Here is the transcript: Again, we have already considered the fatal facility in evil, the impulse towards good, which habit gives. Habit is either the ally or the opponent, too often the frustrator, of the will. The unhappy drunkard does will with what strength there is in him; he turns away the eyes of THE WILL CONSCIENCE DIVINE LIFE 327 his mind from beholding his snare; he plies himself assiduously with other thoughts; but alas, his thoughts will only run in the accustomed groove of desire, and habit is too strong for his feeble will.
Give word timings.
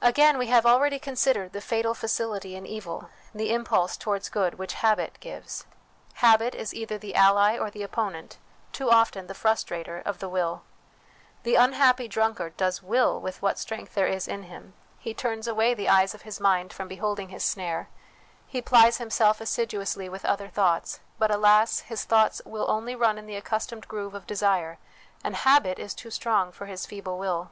Again, 0.00 0.38
we 0.38 0.46
have 0.46 0.64
already 0.64 1.00
considered 1.00 1.52
the 1.52 1.60
fatal 1.60 1.94
facility 1.94 2.54
in 2.54 2.64
evil, 2.64 3.10
the 3.34 3.52
impulse 3.52 3.96
towards 3.96 4.28
good, 4.28 4.54
which 4.54 4.74
habit 4.74 5.16
gives. 5.18 5.66
Habit 6.22 6.54
is 6.54 6.72
either 6.72 6.96
the 6.96 7.16
ally 7.16 7.58
or 7.58 7.68
the 7.68 7.82
opponent, 7.82 8.38
too 8.70 8.88
often 8.88 9.26
the 9.26 9.34
frustrator, 9.34 10.00
of 10.06 10.20
the 10.20 10.28
will. 10.28 10.62
The 11.42 11.56
unhappy 11.56 12.06
drunkard 12.06 12.56
does 12.56 12.84
will 12.84 13.20
with 13.20 13.42
what 13.42 13.58
strength 13.58 13.94
there 13.94 14.06
is 14.06 14.28
in 14.28 14.44
him; 14.44 14.74
he 15.00 15.12
turns 15.12 15.48
away 15.48 15.74
the 15.74 15.88
eyes 15.88 16.14
of 16.14 16.20
THE 16.22 16.26
WILL 16.28 16.34
CONSCIENCE 16.36 16.38
DIVINE 16.38 16.68
LIFE 16.68 16.68
327 16.68 16.68
his 16.68 16.68
mind 16.68 16.72
from 16.72 16.86
beholding 16.88 17.28
his 17.30 17.44
snare; 17.44 17.88
he 18.46 18.62
plies 18.62 18.98
himself 18.98 19.40
assiduously 19.40 20.08
with 20.08 20.24
other 20.24 20.46
thoughts; 20.48 21.00
but 21.18 21.32
alas, 21.32 21.80
his 21.80 22.04
thoughts 22.04 22.40
will 22.46 22.70
only 22.70 22.94
run 22.94 23.18
in 23.18 23.26
the 23.26 23.34
accustomed 23.34 23.88
groove 23.88 24.14
of 24.14 24.24
desire, 24.24 24.78
and 25.24 25.34
habit 25.34 25.80
is 25.80 25.94
too 25.94 26.12
strong 26.12 26.52
for 26.52 26.66
his 26.66 26.86
feeble 26.86 27.18
will. 27.18 27.50